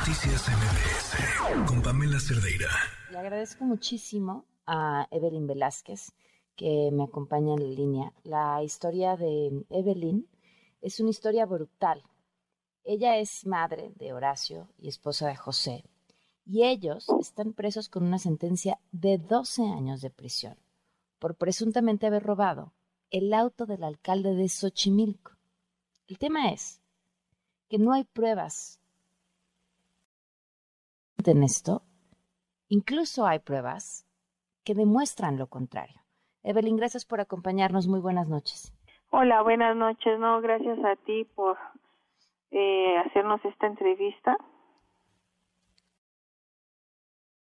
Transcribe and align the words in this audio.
Noticias 0.00 0.48
MBS 0.48 1.68
con 1.68 1.82
Pamela 1.82 2.18
Cerdeira. 2.18 2.70
Le 3.10 3.18
agradezco 3.18 3.66
muchísimo 3.66 4.46
a 4.66 5.06
Evelyn 5.10 5.46
Velázquez 5.46 6.12
que 6.56 6.88
me 6.90 7.04
acompaña 7.04 7.52
en 7.52 7.60
la 7.60 7.76
línea. 7.76 8.12
La 8.24 8.62
historia 8.62 9.18
de 9.18 9.62
Evelyn 9.68 10.26
es 10.80 11.00
una 11.00 11.10
historia 11.10 11.44
brutal. 11.44 12.02
Ella 12.82 13.18
es 13.18 13.46
madre 13.46 13.92
de 13.96 14.14
Horacio 14.14 14.68
y 14.78 14.88
esposa 14.88 15.28
de 15.28 15.36
José, 15.36 15.84
y 16.46 16.64
ellos 16.64 17.06
están 17.20 17.52
presos 17.52 17.90
con 17.90 18.02
una 18.02 18.18
sentencia 18.18 18.80
de 18.92 19.18
12 19.18 19.64
años 19.64 20.00
de 20.00 20.08
prisión 20.08 20.56
por 21.18 21.34
presuntamente 21.34 22.06
haber 22.06 22.22
robado 22.22 22.72
el 23.10 23.34
auto 23.34 23.66
del 23.66 23.84
alcalde 23.84 24.34
de 24.34 24.48
Xochimilco. 24.48 25.32
El 26.08 26.16
tema 26.16 26.52
es 26.52 26.80
que 27.68 27.76
no 27.76 27.92
hay 27.92 28.04
pruebas 28.04 28.79
en 31.28 31.42
esto. 31.42 31.82
Incluso 32.68 33.26
hay 33.26 33.40
pruebas 33.40 34.06
que 34.64 34.74
demuestran 34.74 35.38
lo 35.38 35.48
contrario. 35.48 36.00
Evelyn, 36.42 36.76
gracias 36.76 37.04
por 37.04 37.20
acompañarnos. 37.20 37.88
Muy 37.88 38.00
buenas 38.00 38.28
noches. 38.28 38.72
Hola, 39.10 39.42
buenas 39.42 39.76
noches. 39.76 40.18
No, 40.18 40.40
gracias 40.40 40.78
a 40.84 40.96
ti 40.96 41.24
por 41.34 41.58
eh, 42.50 42.96
hacernos 42.98 43.44
esta 43.44 43.66
entrevista. 43.66 44.36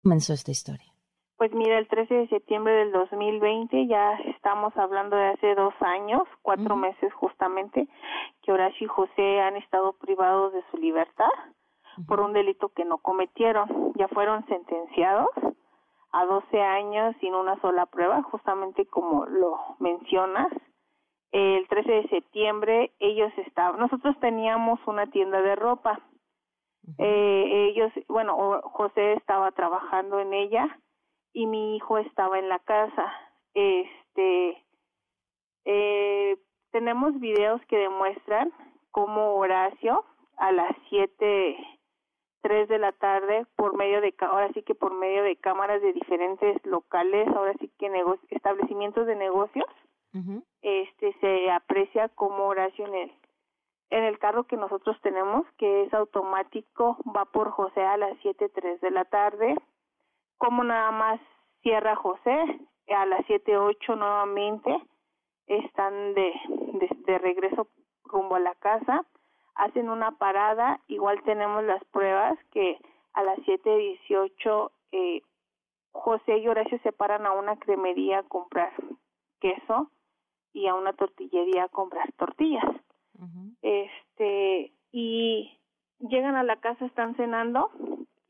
comenzó 0.01 0.33
esta 0.33 0.49
historia? 0.49 0.91
Pues 1.37 1.53
mira, 1.53 1.77
el 1.77 1.87
13 1.87 2.13
de 2.13 2.27
septiembre 2.29 2.73
del 2.73 2.91
2020, 2.91 3.87
ya 3.87 4.15
estamos 4.25 4.75
hablando 4.75 5.15
de 5.15 5.27
hace 5.27 5.55
dos 5.55 5.73
años, 5.81 6.23
cuatro 6.41 6.75
meses 6.75 7.13
justamente, 7.13 7.87
que 8.41 8.51
Horacio 8.51 8.85
y 8.85 8.89
José 8.89 9.39
han 9.39 9.55
estado 9.55 9.93
privados 9.93 10.51
de 10.51 10.63
su 10.71 10.77
libertad 10.77 11.29
por 12.07 12.21
un 12.21 12.33
delito 12.33 12.69
que 12.69 12.85
no 12.85 12.97
cometieron. 12.99 13.93
Ya 13.95 14.07
fueron 14.07 14.45
sentenciados 14.47 15.29
a 16.11 16.25
12 16.25 16.61
años 16.61 17.15
sin 17.19 17.35
una 17.35 17.59
sola 17.61 17.85
prueba, 17.85 18.23
justamente 18.23 18.85
como 18.85 19.25
lo 19.25 19.57
mencionas. 19.79 20.47
El 21.31 21.67
13 21.67 21.91
de 21.91 22.07
septiembre 22.09 22.91
ellos 22.99 23.31
estaban, 23.37 23.79
nosotros 23.79 24.19
teníamos 24.19 24.79
una 24.87 25.07
tienda 25.07 25.41
de 25.41 25.55
ropa. 25.55 25.99
eh, 26.97 27.69
ellos, 27.69 27.91
bueno, 28.07 28.61
José 28.63 29.13
estaba 29.13 29.51
trabajando 29.51 30.19
en 30.19 30.33
ella 30.33 30.79
y 31.33 31.45
mi 31.45 31.75
hijo 31.75 31.99
estaba 31.99 32.39
en 32.39 32.49
la 32.49 32.59
casa. 32.59 33.13
Este, 33.53 34.63
eh, 35.65 36.37
tenemos 36.71 37.19
videos 37.19 37.61
que 37.67 37.77
demuestran 37.77 38.51
cómo 38.91 39.35
Horacio 39.35 40.03
a 40.37 40.51
las 40.51 40.75
siete 40.89 41.57
tres 42.41 42.67
de 42.69 42.79
la 42.79 42.91
tarde 42.91 43.45
por 43.55 43.75
medio 43.75 44.01
de 44.01 44.13
ahora 44.19 44.49
sí 44.53 44.63
que 44.63 44.75
por 44.75 44.93
medio 44.93 45.23
de 45.23 45.35
cámaras 45.35 45.81
de 45.81 45.93
diferentes 45.93 46.63
locales 46.65 47.27
ahora 47.29 47.53
sí 47.59 47.69
que 47.77 47.91
establecimientos 48.29 49.05
de 49.07 49.15
negocios 49.15 49.67
este 50.61 51.13
se 51.21 51.51
aprecia 51.51 52.09
como 52.09 52.47
Horacio 52.47 52.85
en 52.87 52.95
el 52.95 53.11
en 53.91 54.03
el 54.03 54.19
carro 54.19 54.45
que 54.45 54.57
nosotros 54.57 54.97
tenemos 55.01 55.45
que 55.57 55.83
es 55.83 55.93
automático 55.93 56.97
va 57.15 57.25
por 57.25 57.51
José 57.51 57.81
a 57.81 57.97
las 57.97 58.17
siete 58.21 58.49
tres 58.49 58.79
de 58.81 58.91
la 58.91 59.05
tarde. 59.05 59.55
Como 60.37 60.63
nada 60.63 60.91
más 60.91 61.19
cierra 61.61 61.95
José 61.95 62.43
a 62.87 63.05
las 63.05 63.25
siete 63.27 63.57
ocho 63.57 63.95
nuevamente 63.95 64.75
están 65.47 66.13
de, 66.13 66.33
de, 66.47 66.89
de 67.05 67.17
regreso 67.17 67.67
rumbo 68.03 68.35
a 68.35 68.39
la 68.39 68.55
casa 68.55 69.05
hacen 69.59 69.89
una 69.89 70.11
parada, 70.11 70.79
igual 70.87 71.21
tenemos 71.23 71.63
las 71.65 71.83
pruebas 71.85 72.39
que 72.51 72.79
a 73.13 73.23
las 73.23 73.37
7.18 73.39 74.71
eh, 74.93 75.21
José 75.91 76.37
y 76.37 76.47
Horacio 76.47 76.79
se 76.81 76.93
paran 76.93 77.25
a 77.25 77.33
una 77.33 77.57
cremería 77.57 78.19
a 78.19 78.23
comprar 78.23 78.71
queso 79.41 79.91
y 80.53 80.67
a 80.67 80.75
una 80.75 80.93
tortillería 80.93 81.65
a 81.65 81.69
comprar 81.69 82.11
tortillas. 82.13 82.65
Este, 83.61 84.71
y 84.93 85.59
llegan 85.99 86.35
a 86.35 86.43
la 86.43 86.55
casa, 86.61 86.85
están 86.85 87.15
cenando 87.15 87.69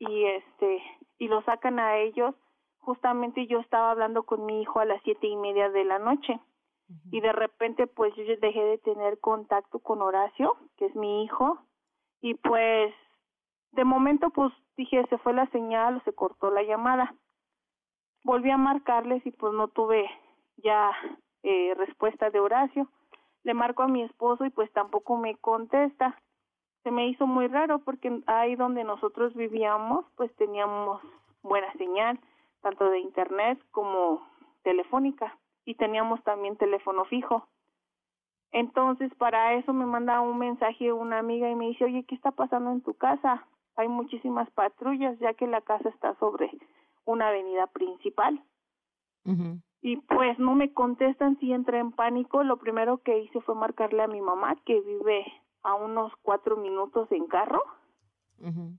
y 0.00 0.24
este, 0.24 0.82
y 1.18 1.28
lo 1.28 1.42
sacan 1.42 1.78
a 1.78 1.98
ellos. 1.98 2.34
Justamente 2.80 3.46
yo 3.46 3.60
estaba 3.60 3.92
hablando 3.92 4.24
con 4.24 4.46
mi 4.46 4.62
hijo 4.62 4.80
a 4.80 4.84
las 4.84 5.00
siete 5.04 5.28
y 5.28 5.36
media 5.36 5.70
de 5.70 5.84
la 5.84 6.00
noche 6.00 6.40
y 7.10 7.20
de 7.20 7.32
repente 7.32 7.86
pues 7.86 8.14
yo 8.14 8.24
dejé 8.40 8.64
de 8.64 8.78
tener 8.78 9.18
contacto 9.18 9.80
con 9.80 10.00
Horacio, 10.02 10.56
que 10.76 10.86
es 10.86 10.94
mi 10.94 11.24
hijo, 11.24 11.58
y 12.20 12.34
pues 12.34 12.94
de 13.72 13.84
momento 13.84 14.30
pues 14.30 14.52
dije 14.76 15.04
se 15.08 15.18
fue 15.18 15.32
la 15.32 15.46
señal 15.50 15.96
o 15.96 16.00
se 16.02 16.12
cortó 16.12 16.50
la 16.50 16.62
llamada. 16.62 17.14
Volví 18.22 18.50
a 18.50 18.58
marcarles 18.58 19.24
y 19.26 19.30
pues 19.30 19.52
no 19.54 19.68
tuve 19.68 20.08
ya 20.56 20.90
eh, 21.42 21.74
respuesta 21.76 22.30
de 22.30 22.40
Horacio. 22.40 22.88
Le 23.42 23.54
marco 23.54 23.82
a 23.82 23.88
mi 23.88 24.02
esposo 24.02 24.44
y 24.44 24.50
pues 24.50 24.70
tampoco 24.72 25.16
me 25.16 25.36
contesta. 25.36 26.20
Se 26.82 26.90
me 26.90 27.08
hizo 27.08 27.26
muy 27.26 27.48
raro 27.48 27.78
porque 27.80 28.20
ahí 28.26 28.56
donde 28.56 28.84
nosotros 28.84 29.34
vivíamos 29.34 30.04
pues 30.16 30.34
teníamos 30.36 31.00
buena 31.42 31.72
señal, 31.74 32.20
tanto 32.60 32.90
de 32.90 33.00
internet 33.00 33.58
como 33.70 34.22
telefónica 34.62 35.39
y 35.64 35.74
teníamos 35.74 36.22
también 36.24 36.56
teléfono 36.56 37.04
fijo. 37.04 37.46
Entonces, 38.52 39.14
para 39.14 39.54
eso 39.54 39.72
me 39.72 39.86
manda 39.86 40.20
un 40.20 40.38
mensaje 40.38 40.92
una 40.92 41.18
amiga 41.18 41.48
y 41.48 41.54
me 41.54 41.66
dice, 41.68 41.84
oye, 41.84 42.04
¿qué 42.04 42.14
está 42.14 42.32
pasando 42.32 42.72
en 42.72 42.80
tu 42.80 42.94
casa? 42.94 43.46
Hay 43.76 43.88
muchísimas 43.88 44.50
patrullas, 44.50 45.18
ya 45.20 45.34
que 45.34 45.46
la 45.46 45.60
casa 45.60 45.88
está 45.88 46.14
sobre 46.16 46.50
una 47.04 47.28
avenida 47.28 47.66
principal. 47.68 48.42
Y 49.82 49.96
pues 49.98 50.38
no 50.38 50.54
me 50.54 50.72
contestan, 50.72 51.38
si 51.38 51.52
entré 51.52 51.78
en 51.78 51.92
pánico. 51.92 52.42
Lo 52.42 52.56
primero 52.56 52.98
que 52.98 53.20
hice 53.20 53.40
fue 53.42 53.54
marcarle 53.54 54.02
a 54.02 54.08
mi 54.08 54.20
mamá, 54.20 54.56
que 54.64 54.80
vive 54.80 55.24
a 55.62 55.74
unos 55.74 56.12
cuatro 56.22 56.56
minutos 56.56 57.10
en 57.12 57.26
carro. 57.26 57.62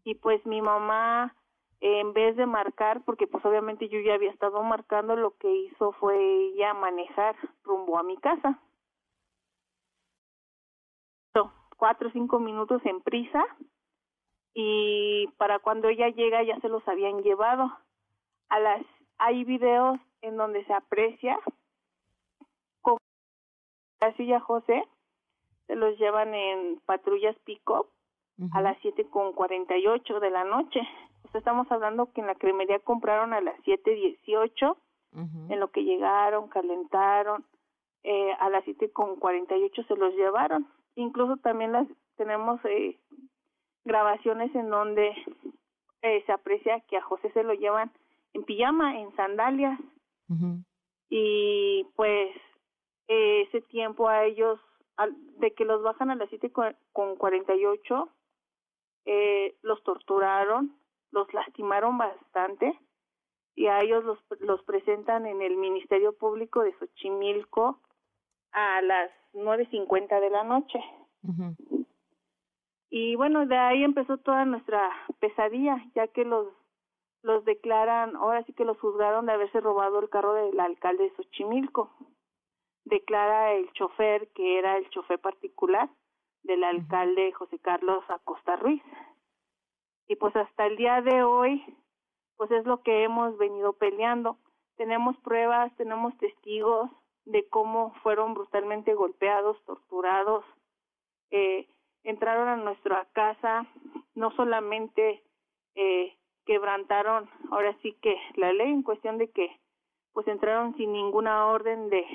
Y 0.04 0.16
pues 0.16 0.46
mi 0.46 0.62
mamá 0.62 1.36
en 1.82 2.14
vez 2.14 2.36
de 2.36 2.46
marcar, 2.46 3.02
porque 3.04 3.26
pues 3.26 3.44
obviamente 3.44 3.90
yo 3.90 4.00
ya 4.00 4.14
había 4.14 4.30
estado 4.30 4.62
marcando, 4.62 5.16
lo 5.16 5.36
que 5.38 5.52
hizo 5.52 5.92
fue 5.94 6.16
ella 6.18 6.76
manejar 6.76 7.36
rumbo 7.64 7.98
a 7.98 8.04
mi 8.04 8.18
casa. 8.18 8.60
Cuatro 11.78 12.10
o 12.10 12.12
cinco 12.12 12.38
minutos 12.38 12.80
en 12.86 13.02
prisa 13.02 13.44
y 14.54 15.28
para 15.38 15.58
cuando 15.58 15.88
ella 15.88 16.10
llega 16.10 16.44
ya 16.44 16.60
se 16.60 16.70
los 16.70 16.88
habían 16.88 17.24
llevado. 17.24 17.76
A 18.50 18.60
las 18.60 18.86
hay 19.18 19.44
videos 19.46 19.98
en 20.22 20.38
donde 20.38 20.64
se 20.66 20.74
aprecia 20.74 21.40
como 22.82 23.00
así 24.02 24.28
ya 24.28 24.40
José 24.40 24.88
se 25.66 25.76
los 25.76 25.98
llevan 25.98 26.36
en 26.36 26.80
patrullas 26.86 27.36
pick-up 27.46 27.88
a 28.54 28.62
las 28.62 28.78
siete 28.82 29.10
con 29.10 29.34
cuarenta 29.34 29.76
y 29.76 29.88
ocho 29.88 30.20
de 30.20 30.30
la 30.30 30.44
noche 30.44 30.82
estamos 31.34 31.72
hablando 31.72 32.12
que 32.12 32.22
en 32.22 32.28
la 32.28 32.36
cremería 32.36 32.80
compraron 32.80 33.34
a 33.34 33.42
las 33.42 33.58
7.18, 33.64 34.76
en 35.50 35.60
lo 35.60 35.72
que 35.72 35.84
llegaron, 35.84 36.48
calentaron, 36.48 37.46
eh, 38.04 38.32
a 38.40 38.50
las 38.50 38.64
siete 38.64 38.92
con 38.92 39.18
48 39.18 39.84
se 39.84 39.96
los 39.96 40.14
llevaron. 40.16 40.68
Incluso 40.96 41.38
también 41.38 41.74
las 41.74 41.88
tenemos 42.16 42.60
eh, 42.66 42.98
grabaciones 43.84 44.54
en 44.56 44.70
donde 44.70 45.14
eh, 46.02 46.24
se 46.26 46.32
aprecia 46.32 46.80
que 46.82 46.98
a 46.98 47.02
José 47.02 47.30
se 47.32 47.44
lo 47.44 47.54
llevan 47.54 47.92
en 48.34 48.44
pijama, 48.44 49.00
en 49.00 49.14
sandalias. 49.16 49.80
Y 51.10 51.86
pues 51.98 52.34
ese 53.08 53.62
tiempo 53.64 54.08
a 54.08 54.24
ellos, 54.24 54.60
de 55.40 55.54
que 55.54 55.66
los 55.66 55.84
bajan 55.84 56.10
a 56.10 56.16
las 56.16 56.30
siete 56.30 56.52
con 56.52 57.16
48, 57.18 58.10
eh, 59.06 59.56
los 59.62 59.84
torturaron, 59.84 60.76
los 61.12 61.34
lastimaron 61.34 61.98
bastante 61.98 62.80
y 63.56 63.68
a 63.68 63.80
ellos 63.82 64.04
los, 64.04 64.20
los 64.40 64.64
presentan 64.64 65.26
en 65.26 65.42
el 65.42 65.58
Ministerio 65.58 66.18
Público 66.18 66.62
de 66.64 66.74
Xochimilco 66.74 67.80
a 68.52 68.82
las 68.82 69.12
nueve 69.34 69.68
cincuenta 69.72 70.20
de 70.20 70.30
la 70.30 70.44
noche. 70.44 70.80
Y 72.90 73.16
bueno, 73.16 73.46
de 73.46 73.58
ahí 73.58 73.84
empezó 73.84 74.18
toda 74.18 74.46
nuestra 74.46 74.90
pesadilla, 75.20 75.86
ya 75.96 76.08
que 76.08 76.26
los 76.26 76.48
los 77.24 77.46
declaran, 77.46 78.16
ahora 78.16 78.44
sí 78.46 78.54
que 78.54 78.66
los 78.66 78.80
juzgaron 78.80 79.28
de 79.28 79.34
haberse 79.34 79.60
robado 79.60 80.00
el 80.00 80.10
carro 80.10 80.34
del 80.34 80.60
alcalde 80.60 81.04
de 81.04 81.16
Xochimilco. 81.16 81.92
Declara 82.84 83.54
el 83.54 83.72
chofer 83.74 84.28
que 84.30 84.58
era 84.58 84.78
el 84.78 84.90
chofer 84.90 85.20
particular 85.20 85.88
del 86.42 86.64
alcalde 86.64 87.32
José 87.34 87.60
Carlos 87.60 88.04
Acosta 88.10 88.56
Ruiz 88.56 88.82
y 90.12 90.18
pues 90.18 90.36
hasta 90.36 90.66
el 90.66 90.76
día 90.76 91.02
de 91.02 91.24
hoy 91.24 91.64
pues 92.36 92.52
es 92.52 92.66
lo 92.66 92.84
que 92.84 93.06
hemos 93.06 93.38
venido 93.38 93.72
peleando. 93.72 94.38
Tenemos 94.76 95.16
pruebas, 95.20 95.74
tenemos 95.78 96.18
testigos 96.18 96.92
de 97.24 97.48
cómo 97.48 97.94
fueron 98.04 98.34
brutalmente 98.34 98.94
golpeados, 98.94 99.64
torturados, 99.64 100.44
eh, 101.30 101.66
entraron 102.04 102.50
a 102.50 102.58
nuestra 102.58 103.08
casa, 103.14 103.66
no 104.14 104.32
solamente 104.32 105.24
eh, 105.76 106.14
quebrantaron 106.46 107.30
ahora 107.50 107.74
sí 107.82 107.94
que 108.02 108.18
la 108.36 108.52
ley 108.52 108.70
en 108.70 108.84
cuestión 108.84 109.18
de 109.18 109.32
que 109.32 109.62
pues 110.12 110.28
entraron 110.28 110.76
sin 110.76 110.92
ninguna 110.92 111.46
orden 111.46 111.90
de 111.90 112.06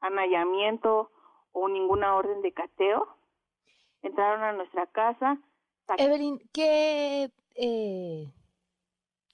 anallamiento 0.00 1.10
o 1.52 1.66
ninguna 1.70 2.14
orden 2.14 2.42
de 2.42 2.52
cateo. 2.52 3.08
Entraron 4.02 4.42
a 4.42 4.52
nuestra 4.52 4.86
casa. 4.88 5.38
Evelyn, 5.98 6.38
¿qué 6.52 7.30
eh, 7.54 8.26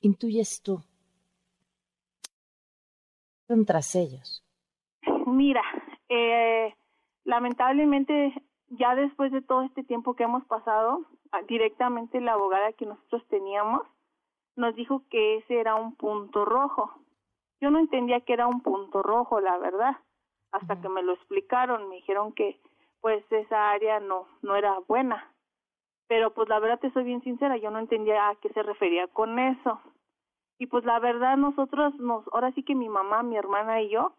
intuyes 0.00 0.62
tú? 0.62 0.82
tras 3.66 3.94
ellos? 3.94 4.44
Mira, 5.26 5.62
eh, 6.08 6.74
lamentablemente 7.24 8.34
ya 8.68 8.94
después 8.94 9.32
de 9.32 9.42
todo 9.42 9.62
este 9.62 9.84
tiempo 9.84 10.14
que 10.14 10.24
hemos 10.24 10.44
pasado, 10.44 11.06
ah, 11.32 11.42
directamente 11.48 12.20
la 12.20 12.32
abogada 12.32 12.72
que 12.72 12.86
nosotros 12.86 13.26
teníamos 13.28 13.82
nos 14.56 14.74
dijo 14.74 15.02
que 15.08 15.36
ese 15.36 15.60
era 15.60 15.76
un 15.76 15.94
punto 15.94 16.44
rojo. 16.44 16.92
Yo 17.60 17.70
no 17.70 17.78
entendía 17.78 18.20
que 18.20 18.32
era 18.32 18.46
un 18.46 18.60
punto 18.60 19.02
rojo, 19.02 19.40
la 19.40 19.56
verdad, 19.56 19.96
hasta 20.50 20.80
que 20.80 20.88
me 20.88 21.02
lo 21.02 21.12
explicaron, 21.12 21.88
me 21.88 21.96
dijeron 21.96 22.32
que 22.32 22.60
pues 23.00 23.24
esa 23.30 23.70
área 23.70 24.00
no 24.00 24.26
no 24.42 24.56
era 24.56 24.78
buena. 24.80 25.32
Pero 26.08 26.32
pues 26.34 26.48
la 26.48 26.58
verdad 26.58 26.80
te 26.80 26.90
soy 26.92 27.04
bien 27.04 27.22
sincera, 27.22 27.56
yo 27.56 27.70
no 27.70 27.78
entendía 27.78 28.28
a 28.28 28.36
qué 28.36 28.48
se 28.50 28.62
refería 28.62 29.06
con 29.08 29.38
eso. 29.38 29.80
Y 30.58 30.66
pues 30.66 30.84
la 30.84 30.98
verdad 30.98 31.36
nosotros 31.36 31.94
nos 31.96 32.26
ahora 32.32 32.50
sí 32.52 32.62
que 32.62 32.74
mi 32.74 32.88
mamá, 32.88 33.22
mi 33.22 33.36
hermana 33.36 33.80
y 33.82 33.90
yo 33.90 34.12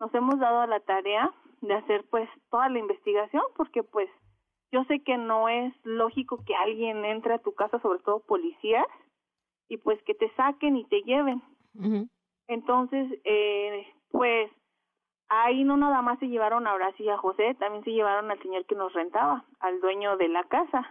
nos 0.00 0.12
hemos 0.14 0.38
dado 0.38 0.60
a 0.60 0.66
la 0.66 0.80
tarea 0.80 1.32
de 1.60 1.74
hacer 1.74 2.04
pues 2.10 2.28
toda 2.50 2.68
la 2.68 2.78
investigación 2.78 3.42
porque 3.56 3.82
pues 3.82 4.10
yo 4.72 4.84
sé 4.84 5.00
que 5.00 5.16
no 5.16 5.48
es 5.48 5.72
lógico 5.84 6.42
que 6.44 6.54
alguien 6.54 7.04
entre 7.04 7.34
a 7.34 7.38
tu 7.38 7.54
casa, 7.54 7.78
sobre 7.80 8.00
todo 8.00 8.20
policías, 8.20 8.86
y 9.68 9.76
pues 9.78 10.02
que 10.02 10.14
te 10.14 10.30
saquen 10.34 10.76
y 10.76 10.84
te 10.84 11.02
lleven. 11.02 11.42
Entonces, 12.48 13.20
eh, 13.24 13.86
pues 14.10 14.50
ahí 15.28 15.64
no 15.64 15.76
nada 15.76 16.02
más 16.02 16.18
se 16.18 16.28
llevaron 16.28 16.66
a 16.66 16.74
Horacio 16.74 17.04
y 17.04 17.08
a 17.08 17.18
José, 17.18 17.54
también 17.54 17.84
se 17.84 17.92
llevaron 17.92 18.30
al 18.30 18.40
señor 18.42 18.64
que 18.66 18.74
nos 18.74 18.92
rentaba, 18.92 19.44
al 19.60 19.80
dueño 19.80 20.16
de 20.16 20.28
la 20.28 20.44
casa. 20.44 20.86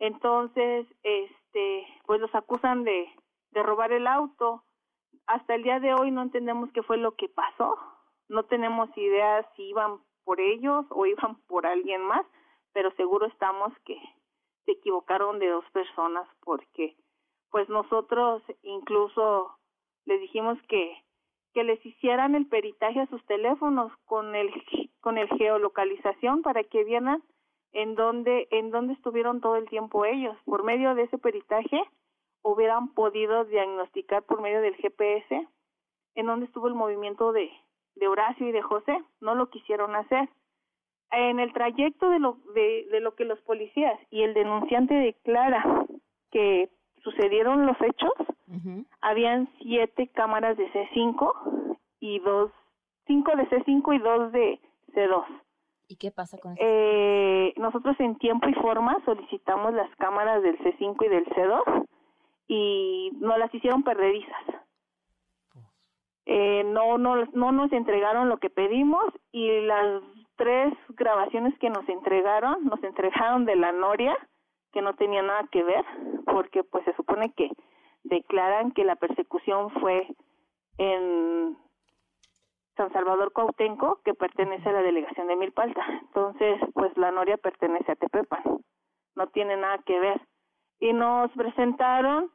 Entonces, 0.00 0.86
este, 1.02 1.86
pues 2.06 2.20
los 2.20 2.34
acusan 2.34 2.84
de, 2.84 3.06
de 3.52 3.62
robar 3.62 3.92
el 3.92 4.06
auto. 4.06 4.64
Hasta 5.26 5.54
el 5.54 5.62
día 5.62 5.78
de 5.78 5.94
hoy 5.94 6.10
no 6.10 6.22
entendemos 6.22 6.70
qué 6.72 6.82
fue 6.82 6.96
lo 6.96 7.14
que 7.14 7.28
pasó. 7.28 7.76
No 8.28 8.44
tenemos 8.44 8.88
idea 8.96 9.46
si 9.54 9.62
iban 9.64 10.00
por 10.24 10.40
ellos 10.40 10.86
o 10.90 11.06
iban 11.06 11.36
por 11.46 11.66
alguien 11.66 12.02
más, 12.02 12.24
pero 12.72 12.90
seguro 12.92 13.26
estamos 13.26 13.72
que 13.84 13.96
se 14.64 14.72
equivocaron 14.72 15.38
de 15.38 15.48
dos 15.48 15.64
personas 15.72 16.26
porque 16.40 16.96
pues 17.50 17.68
nosotros 17.68 18.42
incluso 18.62 19.56
les 20.06 20.20
dijimos 20.20 20.58
que 20.68 20.96
que 21.52 21.64
les 21.64 21.84
hicieran 21.84 22.36
el 22.36 22.46
peritaje 22.46 23.00
a 23.00 23.08
sus 23.08 23.24
teléfonos 23.26 23.92
con 24.04 24.36
el 24.36 24.50
con 25.00 25.18
el 25.18 25.28
geolocalización 25.28 26.42
para 26.42 26.62
que 26.62 26.84
vieran 26.84 27.22
en 27.72 27.94
dónde 27.94 28.48
en 28.50 28.70
dónde 28.70 28.94
estuvieron 28.94 29.40
todo 29.40 29.56
el 29.56 29.68
tiempo 29.68 30.04
ellos. 30.04 30.36
Por 30.44 30.64
medio 30.64 30.94
de 30.94 31.02
ese 31.02 31.18
peritaje 31.18 31.80
hubieran 32.42 32.94
podido 32.94 33.44
diagnosticar 33.44 34.22
por 34.22 34.40
medio 34.40 34.60
del 34.60 34.76
GPS 34.76 35.48
en 36.14 36.26
dónde 36.26 36.46
estuvo 36.46 36.68
el 36.68 36.74
movimiento 36.74 37.32
de 37.32 37.50
de 37.96 38.08
Horacio 38.08 38.48
y 38.48 38.52
de 38.52 38.62
José. 38.62 38.98
No 39.20 39.34
lo 39.34 39.50
quisieron 39.50 39.94
hacer. 39.94 40.28
En 41.12 41.40
el 41.40 41.52
trayecto 41.52 42.08
de 42.08 42.20
lo 42.20 42.38
de, 42.54 42.86
de 42.90 43.00
lo 43.00 43.14
que 43.14 43.24
los 43.24 43.40
policías 43.40 43.98
y 44.10 44.22
el 44.22 44.32
denunciante 44.32 44.94
declara 44.94 45.64
que 46.30 46.70
sucedieron 47.02 47.66
los 47.66 47.76
hechos, 47.80 48.12
habían 49.00 49.48
siete 49.60 50.08
cámaras 50.08 50.56
de 50.56 50.70
C5 50.72 51.68
y 52.00 52.18
dos, 52.20 52.52
cinco 53.06 53.34
de 53.36 53.48
C5 53.48 53.94
y 53.94 53.98
dos 53.98 54.32
de 54.32 54.60
C2. 54.94 55.24
¿Y 55.90 55.96
qué 55.96 56.12
pasa 56.12 56.38
con 56.38 56.52
eso? 56.52 56.62
Eh, 56.64 57.52
nosotros 57.56 57.98
en 57.98 58.16
tiempo 58.18 58.48
y 58.48 58.54
forma 58.54 58.96
solicitamos 59.04 59.74
las 59.74 59.90
cámaras 59.96 60.40
del 60.40 60.56
C5 60.60 61.04
y 61.04 61.08
del 61.08 61.26
C2 61.26 61.88
y 62.46 63.10
nos 63.18 63.36
las 63.38 63.52
hicieron 63.52 63.82
perdedizas. 63.82 64.44
Eh, 66.26 66.62
no, 66.64 66.96
no, 66.96 67.24
no 67.32 67.50
nos 67.50 67.72
entregaron 67.72 68.28
lo 68.28 68.38
que 68.38 68.50
pedimos 68.50 69.04
y 69.32 69.62
las 69.62 70.00
tres 70.36 70.72
grabaciones 70.90 71.58
que 71.58 71.70
nos 71.70 71.88
entregaron, 71.88 72.64
nos 72.66 72.80
entregaron 72.84 73.44
de 73.44 73.56
la 73.56 73.72
Noria, 73.72 74.16
que 74.72 74.82
no 74.82 74.94
tenía 74.94 75.22
nada 75.22 75.48
que 75.50 75.64
ver, 75.64 75.84
porque 76.24 76.62
pues 76.62 76.84
se 76.84 76.94
supone 76.94 77.32
que 77.32 77.50
declaran 78.04 78.70
que 78.70 78.84
la 78.84 78.94
persecución 78.94 79.70
fue 79.80 80.06
en 80.78 81.58
San 82.80 82.92
Salvador 82.94 83.34
Cuautenco, 83.34 84.00
que 84.06 84.14
pertenece 84.14 84.66
a 84.70 84.72
la 84.72 84.80
delegación 84.80 85.26
de 85.26 85.36
Milpalta. 85.36 85.84
Entonces, 86.00 86.58
pues 86.72 86.96
la 86.96 87.10
Noria 87.10 87.36
pertenece 87.36 87.92
a 87.92 87.94
Tepepan. 87.94 88.42
No 89.16 89.26
tiene 89.26 89.58
nada 89.58 89.76
que 89.84 90.00
ver. 90.00 90.18
Y 90.78 90.94
nos 90.94 91.30
presentaron 91.32 92.30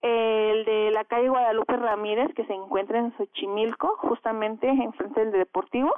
el 0.00 0.64
de 0.64 0.90
la 0.90 1.04
calle 1.04 1.28
Guadalupe 1.28 1.76
Ramírez, 1.76 2.32
que 2.34 2.46
se 2.46 2.54
encuentra 2.54 2.98
en 2.98 3.14
Xochimilco, 3.18 3.98
justamente 3.98 4.68
enfrente 4.68 5.20
del 5.20 5.32
Deportivo, 5.32 5.92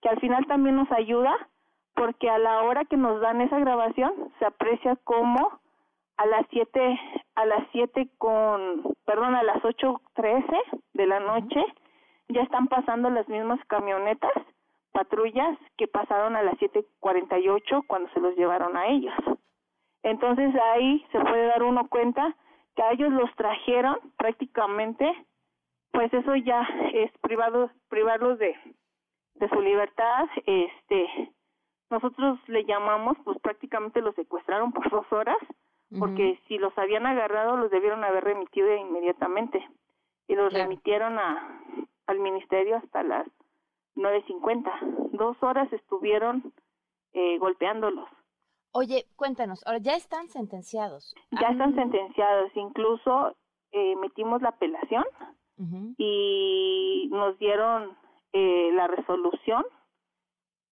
que 0.00 0.08
al 0.08 0.18
final 0.20 0.46
también 0.46 0.76
nos 0.76 0.90
ayuda 0.90 1.36
porque 1.94 2.30
a 2.30 2.38
la 2.38 2.62
hora 2.62 2.86
que 2.86 2.96
nos 2.96 3.20
dan 3.20 3.42
esa 3.42 3.58
grabación 3.58 4.32
se 4.38 4.46
aprecia 4.46 4.96
como 5.04 5.60
a 6.16 6.24
las 6.24 6.46
siete 6.48 6.98
a 7.34 7.44
las 7.44 7.68
siete 7.72 8.08
con 8.16 8.94
perdón 9.04 9.34
a 9.34 9.42
las 9.42 9.62
ocho 9.64 10.00
trece 10.14 10.58
de 10.94 11.06
la 11.06 11.20
noche 11.20 11.62
ya 12.28 12.42
están 12.42 12.68
pasando 12.68 13.10
las 13.10 13.28
mismas 13.28 13.60
camionetas 13.66 14.32
patrullas 14.92 15.58
que 15.76 15.88
pasaron 15.88 16.36
a 16.36 16.42
las 16.42 16.56
siete 16.58 16.84
cuarenta 17.00 17.38
y 17.38 17.48
ocho 17.48 17.82
cuando 17.86 18.08
se 18.10 18.20
los 18.20 18.36
llevaron 18.36 18.76
a 18.76 18.86
ellos. 18.86 19.14
Entonces 20.02 20.54
ahí 20.54 21.04
se 21.10 21.20
puede 21.20 21.46
dar 21.46 21.62
uno 21.62 21.88
cuenta 21.88 22.36
que 22.76 22.82
a 22.82 22.92
ellos 22.92 23.12
los 23.12 23.34
trajeron 23.36 23.96
prácticamente 24.16 25.12
pues 25.92 26.12
eso 26.12 26.34
ya 26.36 26.62
es 26.92 27.10
privado 27.18 27.70
privarlos 27.88 28.38
de 28.38 28.54
de 29.34 29.48
su 29.48 29.60
libertad 29.60 30.26
este 30.46 31.32
nosotros 31.90 32.40
le 32.48 32.64
llamamos, 32.64 33.16
pues 33.24 33.38
prácticamente 33.40 34.00
los 34.00 34.14
secuestraron 34.14 34.72
por 34.72 34.90
dos 34.90 35.06
horas, 35.12 35.36
porque 35.96 36.40
si 36.48 36.58
los 36.58 36.76
habían 36.76 37.06
agarrado 37.06 37.56
los 37.56 37.70
debieron 37.70 38.02
haber 38.02 38.24
remitido 38.24 38.74
inmediatamente 38.74 39.64
y 40.26 40.34
los 40.34 40.52
remitieron 40.52 41.18
a 41.18 41.60
al 42.06 42.18
ministerio 42.18 42.76
hasta 42.76 43.02
las 43.02 43.26
nueve 43.94 44.22
cincuenta. 44.26 44.72
Dos 45.12 45.36
horas 45.42 45.72
estuvieron 45.72 46.52
eh, 47.12 47.38
golpeándolos. 47.38 48.08
Oye, 48.72 49.06
cuéntanos, 49.16 49.64
ahora 49.66 49.78
ya 49.78 49.94
están 49.94 50.28
sentenciados. 50.28 51.14
Ya 51.30 51.48
están 51.48 51.74
sentenciados, 51.76 52.50
incluso 52.56 53.36
eh, 53.70 53.94
metimos 53.96 54.42
la 54.42 54.50
apelación 54.50 55.04
y 55.98 57.08
nos 57.12 57.38
dieron 57.38 57.96
eh, 58.32 58.72
la 58.72 58.88
resolución 58.88 59.64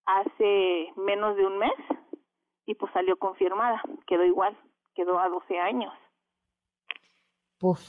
hace 0.05 0.93
menos 0.97 1.37
de 1.37 1.47
un 1.47 1.59
mes 1.59 1.73
y 2.67 2.75
pues 2.75 2.93
salió 2.93 3.17
confirmada, 3.17 3.81
quedó 4.09 4.25
igual, 4.25 4.57
quedó 4.95 5.21
a 5.21 5.29
12 5.29 5.61
años. 5.61 5.95
Puf, 7.61 7.81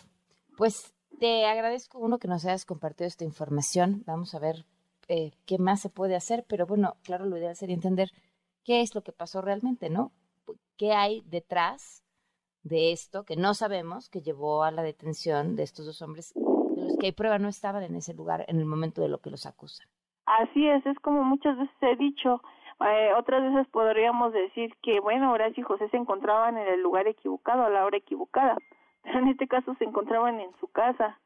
pues 0.55 0.95
te 1.19 1.45
agradezco 1.45 1.99
uno 1.99 2.19
que 2.19 2.27
nos 2.27 2.45
hayas 2.45 2.65
compartido 2.65 3.07
esta 3.07 3.23
información. 3.23 4.03
Vamos 4.05 4.35
a 4.35 4.39
ver 4.39 4.65
eh, 5.07 5.31
qué 5.45 5.57
más 5.57 5.81
se 5.81 5.89
puede 5.89 6.15
hacer, 6.15 6.45
pero 6.47 6.65
bueno, 6.65 6.95
claro, 7.03 7.25
lo 7.25 7.37
ideal 7.37 7.55
sería 7.55 7.75
entender 7.75 8.09
qué 8.63 8.81
es 8.81 8.95
lo 8.95 9.03
que 9.03 9.11
pasó 9.11 9.41
realmente, 9.41 9.89
¿no? 9.89 10.11
¿Qué 10.77 10.93
hay 10.93 11.21
detrás 11.21 12.03
de 12.63 12.91
esto 12.91 13.25
que 13.25 13.35
no 13.35 13.53
sabemos 13.53 14.09
que 14.09 14.21
llevó 14.21 14.63
a 14.63 14.71
la 14.71 14.83
detención 14.83 15.55
de 15.55 15.63
estos 15.63 15.85
dos 15.85 16.01
hombres 16.01 16.33
de 16.33 16.83
los 16.83 16.97
que 16.97 17.07
hay 17.07 17.11
prueba 17.11 17.37
no 17.37 17.49
estaban 17.49 17.83
en 17.83 17.95
ese 17.95 18.13
lugar 18.13 18.45
en 18.47 18.59
el 18.59 18.65
momento 18.65 19.01
de 19.01 19.09
lo 19.09 19.19
que 19.19 19.29
los 19.29 19.45
acusan? 19.45 19.87
Así 20.25 20.67
es, 20.67 20.85
es 20.85 20.97
como 20.99 21.23
muchas 21.23 21.57
veces 21.57 21.75
he 21.81 21.97
dicho, 21.97 22.41
eh, 22.79 23.11
otras 23.17 23.43
veces 23.43 23.67
podríamos 23.71 24.31
decir 24.31 24.73
que, 24.81 25.01
bueno, 25.01 25.31
Horacio 25.33 25.61
y 25.61 25.65
José 25.65 25.89
se 25.89 25.97
encontraban 25.97 26.57
en 26.57 26.67
el 26.67 26.81
lugar 26.81 27.07
equivocado, 27.07 27.63
a 27.63 27.69
la 27.69 27.85
hora 27.85 27.97
equivocada, 27.97 28.57
pero 29.03 29.19
en 29.19 29.27
este 29.27 29.47
caso 29.47 29.75
se 29.75 29.85
encontraban 29.85 30.39
en 30.39 30.51
su 30.59 30.67
casa, 30.67 31.19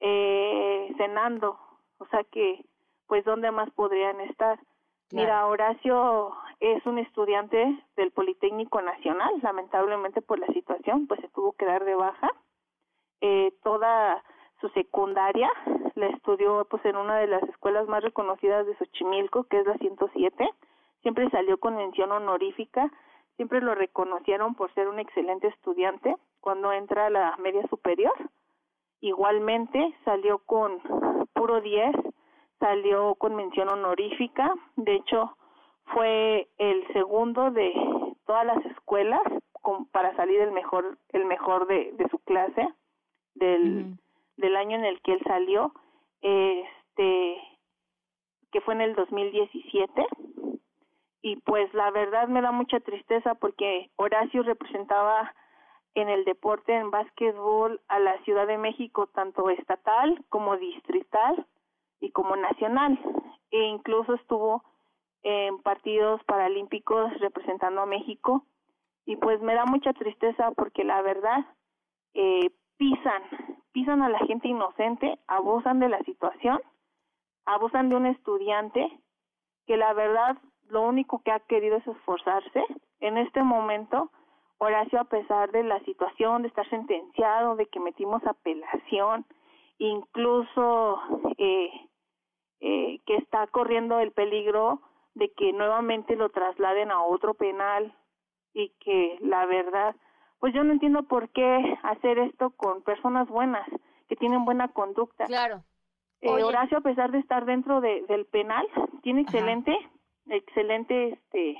eh, 0.00 0.92
cenando, 0.96 1.58
o 1.98 2.06
sea 2.06 2.24
que, 2.24 2.64
pues, 3.06 3.24
¿dónde 3.24 3.50
más 3.50 3.70
podrían 3.70 4.20
estar? 4.20 4.58
Mira, 5.12 5.46
Horacio 5.46 6.32
es 6.60 6.84
un 6.86 6.98
estudiante 6.98 7.78
del 7.96 8.12
Politécnico 8.12 8.80
Nacional, 8.80 9.34
lamentablemente 9.42 10.22
por 10.22 10.38
la 10.38 10.46
situación, 10.48 11.06
pues 11.06 11.20
se 11.20 11.28
tuvo 11.28 11.52
que 11.52 11.66
dar 11.66 11.84
de 11.84 11.94
baja. 11.94 12.30
Eh, 13.20 13.52
toda 13.62 14.24
su 14.60 14.70
secundaria 14.70 15.50
la 15.96 16.06
estudió 16.06 16.66
pues 16.70 16.82
en 16.86 16.96
una 16.96 17.18
de 17.18 17.26
las 17.26 17.42
escuelas 17.42 17.86
más 17.88 18.02
reconocidas 18.02 18.66
de 18.66 18.74
Xochimilco, 18.76 19.44
que 19.44 19.58
es 19.60 19.66
la 19.66 19.76
107. 19.76 20.48
Siempre 21.02 21.28
salió 21.30 21.58
con 21.58 21.76
mención 21.76 22.10
honorífica, 22.10 22.90
siempre 23.36 23.60
lo 23.60 23.74
reconocieron 23.74 24.54
por 24.54 24.72
ser 24.72 24.88
un 24.88 24.98
excelente 24.98 25.48
estudiante. 25.48 26.16
Cuando 26.42 26.72
entra 26.72 27.06
a 27.06 27.10
la 27.10 27.36
media 27.38 27.66
superior. 27.68 28.12
Igualmente 29.00 29.94
salió 30.04 30.38
con 30.40 30.80
puro 31.32 31.62
10, 31.62 31.94
salió 32.58 33.14
con 33.14 33.34
mención 33.34 33.70
honorífica, 33.70 34.52
de 34.76 34.96
hecho 34.96 35.36
fue 35.94 36.48
el 36.58 36.86
segundo 36.92 37.50
de 37.50 37.72
todas 38.26 38.44
las 38.44 38.64
escuelas 38.66 39.22
para 39.92 40.14
salir 40.16 40.40
el 40.40 40.52
mejor 40.52 40.98
el 41.10 41.24
mejor 41.24 41.66
de, 41.66 41.92
de 41.92 42.08
su 42.08 42.18
clase 42.20 42.68
del, 43.34 43.96
del 44.36 44.56
año 44.56 44.76
en 44.76 44.84
el 44.84 45.00
que 45.02 45.12
él 45.12 45.20
salió 45.24 45.72
este 46.20 47.40
que 48.50 48.60
fue 48.60 48.74
en 48.74 48.82
el 48.82 48.94
2017 48.94 50.06
y 51.22 51.36
pues 51.36 51.72
la 51.74 51.90
verdad 51.90 52.28
me 52.28 52.42
da 52.42 52.50
mucha 52.52 52.80
tristeza 52.80 53.34
porque 53.36 53.90
Horacio 53.96 54.42
representaba 54.42 55.32
en 55.94 56.08
el 56.08 56.24
deporte 56.24 56.74
en 56.74 56.90
básquetbol 56.90 57.80
a 57.88 57.98
la 57.98 58.18
Ciudad 58.24 58.46
de 58.46 58.58
México 58.58 59.06
tanto 59.08 59.50
estatal 59.50 60.24
como 60.28 60.56
distrital 60.56 61.46
y 62.00 62.10
como 62.10 62.36
nacional 62.36 62.98
e 63.50 63.62
incluso 63.64 64.14
estuvo 64.14 64.64
en 65.22 65.58
partidos 65.62 66.22
paralímpicos 66.24 67.12
representando 67.20 67.82
a 67.82 67.86
México 67.86 68.44
y 69.04 69.16
pues 69.16 69.40
me 69.40 69.54
da 69.54 69.64
mucha 69.66 69.92
tristeza 69.92 70.50
porque 70.52 70.84
la 70.84 71.02
verdad 71.02 71.44
eh, 72.14 72.50
pisan, 72.76 73.22
pisan 73.72 74.02
a 74.02 74.08
la 74.08 74.18
gente 74.20 74.48
inocente, 74.48 75.18
abusan 75.26 75.78
de 75.78 75.88
la 75.88 76.00
situación, 76.00 76.60
abusan 77.44 77.88
de 77.88 77.96
un 77.96 78.06
estudiante 78.06 78.90
que 79.66 79.76
la 79.76 79.92
verdad 79.92 80.38
lo 80.68 80.82
único 80.82 81.22
que 81.22 81.32
ha 81.32 81.40
querido 81.40 81.76
es 81.76 81.86
esforzarse. 81.86 82.64
En 83.00 83.18
este 83.18 83.42
momento, 83.42 84.10
Horacio, 84.64 85.00
a 85.00 85.04
pesar 85.04 85.50
de 85.50 85.64
la 85.64 85.80
situación, 85.80 86.42
de 86.42 86.48
estar 86.48 86.68
sentenciado, 86.70 87.56
de 87.56 87.66
que 87.66 87.80
metimos 87.80 88.24
apelación, 88.24 89.26
incluso 89.78 91.00
eh, 91.36 91.68
eh, 92.60 93.00
que 93.04 93.16
está 93.16 93.48
corriendo 93.48 93.98
el 93.98 94.12
peligro 94.12 94.80
de 95.14 95.32
que 95.32 95.52
nuevamente 95.52 96.14
lo 96.14 96.28
trasladen 96.28 96.92
a 96.92 97.02
otro 97.02 97.34
penal 97.34 97.92
y 98.54 98.68
que 98.78 99.18
la 99.20 99.46
verdad, 99.46 99.96
pues 100.38 100.54
yo 100.54 100.62
no 100.62 100.72
entiendo 100.72 101.02
por 101.08 101.30
qué 101.30 101.76
hacer 101.82 102.20
esto 102.20 102.50
con 102.50 102.82
personas 102.82 103.28
buenas, 103.28 103.68
que 104.08 104.14
tienen 104.14 104.44
buena 104.44 104.68
conducta. 104.68 105.24
Claro. 105.26 105.64
Eh, 106.20 106.30
Horacio, 106.44 106.78
a 106.78 106.82
pesar 106.82 107.10
de 107.10 107.18
estar 107.18 107.46
dentro 107.46 107.80
de, 107.80 108.02
del 108.02 108.26
penal, 108.26 108.64
tiene 109.02 109.22
excelente, 109.22 109.76
excelente 110.28 111.08
este 111.14 111.58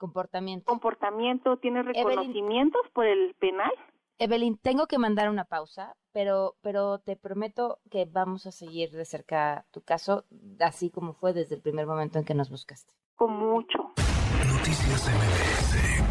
comportamiento. 0.00 0.64
Comportamiento, 0.64 1.58
tiene 1.58 1.84
reconocimientos 1.84 2.82
por 2.92 3.06
el 3.06 3.34
penal. 3.38 3.70
Evelyn, 4.18 4.58
tengo 4.58 4.86
que 4.86 4.98
mandar 4.98 5.30
una 5.30 5.44
pausa, 5.44 5.94
pero, 6.12 6.56
pero 6.60 6.98
te 6.98 7.16
prometo 7.16 7.78
que 7.90 8.06
vamos 8.10 8.46
a 8.46 8.52
seguir 8.52 8.90
de 8.90 9.04
cerca 9.04 9.64
tu 9.70 9.82
caso, 9.82 10.24
así 10.58 10.90
como 10.90 11.14
fue 11.14 11.32
desde 11.32 11.54
el 11.54 11.62
primer 11.62 11.86
momento 11.86 12.18
en 12.18 12.24
que 12.24 12.34
nos 12.34 12.50
buscaste. 12.50 12.92
Con 13.14 13.32
mucho. 13.32 13.78
Noticias 14.46 15.08
MBS 15.08 16.09